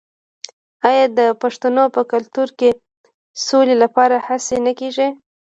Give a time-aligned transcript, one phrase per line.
[0.89, 2.77] آیا د پښتنو په کلتور کې د
[3.47, 5.07] سولې لپاره هڅې نه کیږي؟